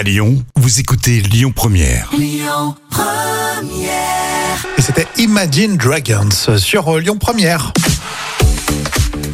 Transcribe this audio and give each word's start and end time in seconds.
À 0.00 0.02
Lyon, 0.02 0.42
vous 0.56 0.80
écoutez 0.80 1.20
Lyon 1.20 1.52
Première. 1.54 2.10
Et 4.78 4.80
c'était 4.80 5.06
Imagine 5.18 5.76
Dragons 5.76 6.56
sur 6.56 6.88
euh, 6.88 7.00
Lyon 7.00 7.18
Première. 7.18 7.74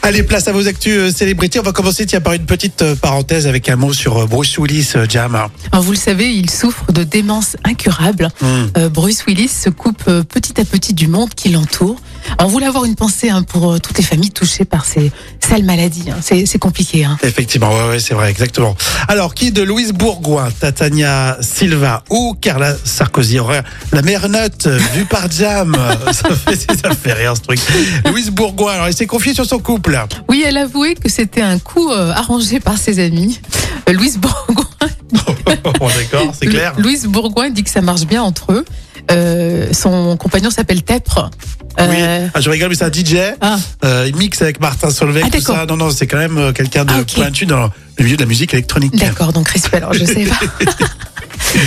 Allez, 0.00 0.22
place 0.22 0.48
à 0.48 0.52
vos 0.52 0.66
actus 0.66 0.92
euh, 0.92 1.10
célébrités. 1.10 1.58
On 1.58 1.62
va 1.62 1.72
commencer 1.72 2.04
tiens, 2.04 2.20
par 2.20 2.34
une 2.34 2.44
petite 2.44 2.82
euh, 2.82 2.94
parenthèse 2.94 3.46
avec 3.46 3.68
un 3.68 3.76
mot 3.76 3.92
sur 3.92 4.18
euh, 4.18 4.26
Bruce 4.26 4.58
Willis, 4.58 4.92
euh, 4.96 5.06
Jam. 5.08 5.34
Alors, 5.34 5.82
vous 5.82 5.92
le 5.92 5.98
savez, 5.98 6.30
il 6.34 6.50
souffre 6.50 6.92
de 6.92 7.04
démence 7.04 7.56
incurable. 7.64 8.28
Mm. 8.40 8.46
Euh, 8.76 8.88
Bruce 8.90 9.24
Willis 9.26 9.48
se 9.48 9.70
coupe 9.70 10.02
euh, 10.08 10.22
petit 10.22 10.60
à 10.60 10.64
petit 10.64 10.92
du 10.92 11.08
monde 11.08 11.30
qui 11.34 11.48
l'entoure. 11.48 11.96
On 12.40 12.46
voulait 12.46 12.66
avoir 12.66 12.84
une 12.84 12.94
pensée 12.94 13.30
hein, 13.30 13.42
pour 13.42 13.72
euh, 13.72 13.78
toutes 13.78 13.98
les 13.98 14.04
familles 14.04 14.30
touchées 14.30 14.64
par 14.64 14.84
ces 14.84 15.12
sales 15.40 15.62
maladies. 15.62 16.10
hein. 16.10 16.16
C'est 16.20 16.46
c'est 16.46 16.58
compliqué. 16.58 17.04
Hein. 17.04 17.16
Effectivement, 17.22 17.70
ouais, 17.70 17.88
ouais, 17.90 18.00
c'est 18.00 18.14
vrai, 18.14 18.30
exactement. 18.30 18.76
Alors, 19.08 19.34
qui 19.34 19.52
de 19.52 19.62
Louise 19.62 19.92
Bourgoin, 19.92 20.48
Tatania 20.50 21.38
Silva 21.40 22.02
ou 22.10 22.36
Carla 22.40 22.74
Sarkozy 22.84 23.38
aurait 23.38 23.62
la 23.92 24.02
meilleure 24.02 24.28
note 24.28 24.66
vue 24.66 25.04
par 25.04 25.30
Jam 25.30 25.76
ça, 26.12 26.30
fait, 26.34 26.56
ça 26.56 26.90
fait 26.94 27.12
rire 27.12 27.34
ce 27.36 27.42
truc. 27.42 27.60
Louise 28.06 28.30
Bourgoin, 28.30 28.72
alors, 28.74 28.86
elle 28.86 28.94
s'est 28.94 29.06
confiée 29.06 29.34
sur 29.34 29.46
son 29.46 29.58
couple. 29.58 29.98
Oui, 30.28 30.44
elle 30.46 30.56
avouait 30.56 30.94
que 30.94 31.08
c'était 31.08 31.42
un 31.42 31.58
coup 31.58 31.90
euh, 31.90 32.12
arrangé 32.12 32.60
par 32.60 32.78
ses 32.78 32.98
amis. 32.98 33.40
Euh, 33.88 33.92
Louise 33.92 34.18
Bourgoin, 34.18 34.64
bon, 35.12 35.88
d'accord, 35.96 36.34
c'est 36.38 36.46
clair. 36.46 36.72
Louise 36.78 37.06
Bourgoin 37.06 37.50
dit 37.50 37.62
que 37.64 37.70
ça 37.70 37.80
marche 37.80 38.04
bien 38.04 38.22
entre 38.22 38.52
eux. 38.52 38.64
Euh, 39.10 39.68
son 39.72 40.16
compagnon 40.16 40.50
s'appelle 40.50 40.82
Tepre. 40.82 41.30
Oui, 41.78 41.84
Euh, 41.98 42.28
ah, 42.32 42.40
je 42.40 42.50
rigole, 42.50 42.68
mais 42.68 42.74
c'est 42.76 42.84
un 42.84 42.92
DJ. 42.92 43.16
ah, 43.40 43.56
Euh, 43.84 44.04
il 44.08 44.16
mixe 44.16 44.40
avec 44.42 44.60
Martin 44.60 44.90
Solveig, 44.90 45.22
Ah, 45.26 45.30
tout 45.30 45.40
ça. 45.40 45.66
Non, 45.66 45.76
non, 45.76 45.90
c'est 45.90 46.06
quand 46.06 46.18
même 46.18 46.38
euh, 46.38 46.52
quelqu'un 46.52 46.84
de 46.84 46.92
Ah, 46.94 47.00
ok. 47.00 47.14
pointu 47.14 47.46
dans 47.46 47.70
le 47.98 48.04
milieu 48.04 48.16
de 48.16 48.22
la 48.22 48.28
musique 48.28 48.54
électronique. 48.54 48.94
D'accord, 48.96 49.32
donc 49.32 49.48
respect, 49.48 49.78
alors 49.78 49.92
je 49.94 50.04
sais 50.04 50.24
pas. 50.24 50.36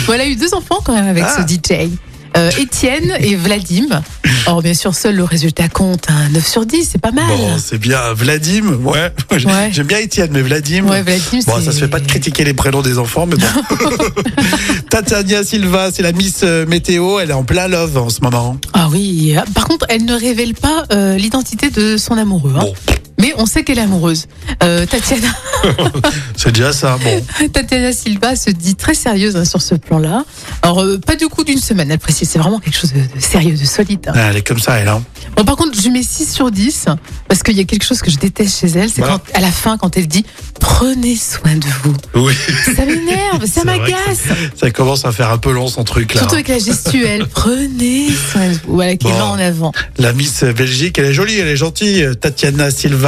Bon, 0.06 0.14
elle 0.14 0.22
a 0.22 0.26
eu 0.28 0.36
deux 0.36 0.54
enfants 0.54 0.80
quand 0.84 0.94
même 0.94 1.08
avec 1.08 1.24
Ah. 1.26 1.38
ce 1.38 1.54
DJ. 1.54 1.90
Euh, 2.38 2.52
Étienne 2.60 3.14
et 3.20 3.36
Vladim. 3.36 4.02
Or, 4.46 4.62
bien 4.62 4.74
sûr, 4.76 4.94
seul 4.94 5.16
le 5.16 5.24
résultat 5.24 5.70
compte. 5.70 6.06
Un 6.10 6.30
9 6.30 6.46
sur 6.48 6.66
10, 6.66 6.90
c'est 6.92 7.02
pas 7.02 7.12
mal. 7.12 7.26
Bon, 7.28 7.58
c'est 7.58 7.78
bien. 7.80 8.14
Vladim, 8.14 8.76
ouais. 8.84 9.12
Ouais. 9.32 9.70
J'aime 9.72 9.88
bien 9.88 9.98
Étienne, 10.00 10.30
mais 10.32 10.42
Vladim. 10.42 10.86
ouais, 10.88 11.02
Vladim, 11.02 11.40
Bon, 11.48 11.60
ça 11.62 11.72
se 11.72 11.80
fait 11.80 11.88
pas 11.88 12.00
de 12.00 12.08
critiquer 12.08 12.44
les 12.44 12.54
prénoms 12.54 12.82
des 12.82 12.98
enfants, 12.98 13.26
mais 13.26 13.36
bon. 13.38 13.46
Tatiana 14.90 15.44
Silva, 15.44 15.90
c'est 15.92 16.02
la 16.04 16.12
Miss 16.12 16.42
euh, 16.44 16.66
Météo. 16.66 17.20
Elle 17.20 17.30
est 17.32 17.34
en 17.34 17.44
plein 17.44 17.68
love 17.68 17.98
en 17.98 18.10
ce 18.10 18.22
moment. 18.22 18.58
Ah 18.74 18.88
oui. 18.92 19.36
Par 19.54 19.68
contre, 19.68 19.86
elle 19.90 20.06
ne 20.06 20.14
révèle 20.14 20.54
pas 20.54 20.84
euh, 20.92 21.16
l'identité 21.18 21.70
de 21.70 21.98
son 21.98 22.18
amoureux. 22.18 22.54
hein. 22.56 22.62
Bon, 22.62 22.74
Mais 23.20 23.34
on 23.38 23.46
sait 23.48 23.64
qu'elle 23.64 23.80
est 23.80 23.82
amoureuse. 23.84 24.28
Euh, 24.64 24.86
Tatiana, 24.86 25.28
c'est 26.36 26.52
déjà 26.52 26.72
ça. 26.72 26.98
Bon. 27.04 27.48
Tatiana 27.52 27.92
Silva 27.92 28.36
se 28.36 28.52
dit 28.52 28.76
très 28.76 28.94
sérieuse 28.94 29.36
hein, 29.36 29.46
sur 29.46 29.62
ce 29.62 29.76
plan-là. 29.76 30.24
Alors, 30.62 30.82
euh, 30.84 31.00
pas 31.00 31.16
du 31.16 31.28
coup 31.28 31.44
d'une 31.44 31.58
semaine, 31.60 31.90
elle 31.92 31.98
précise. 32.00 32.30
C'est 32.30 32.38
vraiment 32.40 32.60
quelque 32.60 32.78
chose 32.78 32.94
de, 32.94 33.00
de 33.00 33.20
sérieux, 33.20 33.56
de 33.58 33.66
solide. 33.66 34.06
hein. 34.08 34.14
Ah, 34.16 34.28
Elle 34.30 34.38
est 34.38 34.48
comme 34.48 34.60
ça, 34.60 34.74
elle. 34.78 34.88
Hein. 34.88 35.02
Bon, 35.36 35.44
par 35.46 35.56
contre, 35.56 35.80
je 35.82 35.90
mets 35.90 36.04
6 36.04 36.32
sur 36.32 36.52
10 36.52 36.86
parce 37.28 37.42
qu'il 37.44 37.58
y 37.58 37.60
a 37.60 37.64
quelque 37.64 37.84
chose 37.84 38.02
que 38.02 38.12
je 38.12 38.18
déteste 38.18 38.60
chez 38.60 38.68
elle. 38.78 38.90
C'est 38.90 39.02
Voilà. 39.02 39.20
quand, 39.26 39.38
à 39.38 39.42
la 39.42 39.52
fin, 39.52 39.78
quand 39.78 39.98
elle 39.98 40.08
dit 40.08 40.26
prenez 40.60 41.16
soin 41.16 41.56
de 41.56 41.66
vous. 41.84 41.96
Oui. 42.16 42.34
Ça 42.76 42.86
m'énerve, 42.86 43.46
ça 43.46 43.62
C'est 43.62 43.64
vrai 43.66 43.78
que 43.80 43.82
m'agace. 43.92 44.20
Ça 44.60 44.70
commence 44.72 45.06
à 45.06 45.12
faire 45.12 45.32
un 45.32 45.38
peu 45.40 45.52
long 45.52 45.68
son 45.68 45.84
truc 45.84 46.14
là. 46.14 46.20
Surtout 46.22 46.36
avec 46.36 46.48
la 46.50 46.60
gestuelle. 46.60 47.26
Prenez 47.32 48.10
soin 48.32 48.48
de 48.50 48.54
vous. 48.54 48.76
Voilà, 48.76 48.96
qui 48.96 49.08
Bon. 49.08 49.14
met 49.14 49.22
en 49.22 49.40
avant. 49.40 49.72
La 49.98 50.14
Miss 50.14 50.44
Belgique, 50.44 50.98
elle 51.00 51.06
est 51.06 51.14
jolie, 51.14 51.38
elle 51.40 51.48
est 51.48 51.56
gentille, 51.58 52.08
Tatiana 52.22 52.70
Silva. 52.72 53.07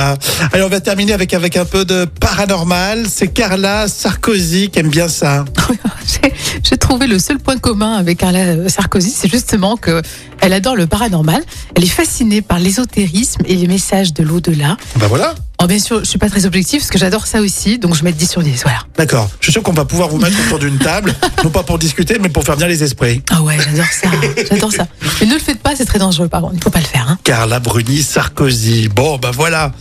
Allez, 0.54 0.64
on 0.64 0.70
va 0.70 0.80
terminer 0.80 1.14
avec, 1.14 1.34
avec 1.34 1.58
un 1.58 1.66
peu 1.66 1.86
de 1.86 2.06
paranormal. 2.06 3.06
C'est 3.10 3.28
Carla 3.28 3.88
Sarkozy 3.88 4.70
qui 4.70 4.80
aime 4.80 4.90
bien 4.90 5.08
ça. 5.08 5.46
J'ai- 6.08 6.34
J'ai 6.64 6.78
trouvé 6.78 7.08
le 7.08 7.20
seul 7.20 7.38
point 7.40 7.58
commun 7.58 7.94
avec 7.96 8.18
Carla 8.20 8.70
Sarkozy, 8.70 9.12
c'est 9.12 9.30
justement 9.30 9.78
que 9.78 10.02
elle 10.42 10.54
adore 10.54 10.76
le 10.76 10.88
paranormal. 10.88 11.44
Elle 11.76 11.84
est 11.84 11.88
fascinée 11.88 12.42
par 12.42 12.60
l'ésotérisme 12.60 13.42
et 13.46 13.56
les 13.56 13.68
messages 13.68 14.14
de 14.14 14.24
l'au-delà. 14.24 14.78
Ben 14.96 15.08
voilà. 15.08 15.36
Oh, 15.62 15.68
bien 15.68 15.80
sûr, 15.80 16.00
je 16.00 16.06
suis 16.06 16.18
pas 16.18 16.30
très 16.30 16.46
objective 16.46 16.80
parce 16.80 16.90
que 16.90 16.98
j'adore 16.98 17.28
ça 17.28 17.42
aussi, 17.42 17.80
donc 17.80 17.94
je 17.94 18.04
mets 18.06 18.14
10 18.14 18.30
sur 18.30 18.42
10. 18.42 18.62
Voilà. 18.64 18.80
D'accord. 18.98 19.30
Je 19.42 19.48
suis 19.48 19.52
sûr 19.52 19.62
qu'on 19.62 19.74
va 19.74 19.84
pouvoir 19.84 20.08
vous 20.08 20.18
mettre 20.18 20.38
autour 20.46 20.58
d'une 20.58 20.78
table, 20.78 21.14
non 21.44 21.50
pas 21.50 21.64
pour 21.64 21.78
discuter, 21.78 22.18
mais 22.18 22.30
pour 22.30 22.46
faire 22.46 22.56
bien 22.56 22.68
les 22.68 22.82
esprits. 22.82 23.22
Ah 23.30 23.42
ouais, 23.42 23.58
j'adore 23.60 23.86
ça. 23.86 24.08
J'adore 24.50 24.72
ça. 24.72 24.88
Mais 25.20 25.28
ne 25.28 25.34
le 25.34 25.40
faites 25.40 25.60
pas, 25.60 25.76
c'est 25.76 25.84
très 25.84 26.00
dangereux, 26.00 26.30
par 26.30 26.42
contre. 26.42 26.54
Il 26.56 26.64
faut 26.64 26.70
pas 26.70 26.80
le 26.80 26.86
faire. 26.86 27.08
Hein. 27.10 27.18
Carla 27.26 27.60
Bruni 27.60 28.02
Sarkozy. 28.02 28.88
Bon, 28.88 29.18
ben 29.18 29.32
voilà. 29.32 29.74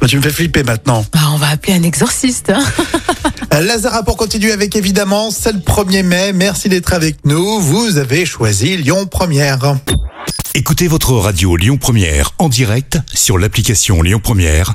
Ben, 0.00 0.06
tu 0.06 0.18
me 0.18 0.22
fais 0.22 0.30
flipper 0.30 0.62
maintenant. 0.62 1.04
Bah, 1.12 1.20
on 1.32 1.36
va 1.36 1.48
appeler 1.48 1.72
un 1.72 1.82
exorciste. 1.82 2.50
Hein. 2.50 2.64
Euh, 3.52 3.60
Lazara 3.60 4.02
pour 4.02 4.16
continuer 4.16 4.50
avec 4.50 4.74
évidemment, 4.74 5.30
c'est 5.30 5.52
le 5.52 5.60
1er 5.60 6.02
mai. 6.02 6.32
Merci 6.32 6.68
d'être 6.68 6.92
avec 6.92 7.24
nous. 7.24 7.60
Vous 7.60 7.98
avez 7.98 8.26
choisi 8.26 8.76
Lyon 8.76 9.06
Première. 9.06 9.76
Écoutez 10.54 10.88
votre 10.88 11.12
radio 11.12 11.56
Lyon 11.56 11.76
Première 11.76 12.30
en 12.38 12.48
direct 12.48 12.98
sur 13.12 13.38
l'application 13.38 14.02
Lyon 14.02 14.20
Première, 14.22 14.74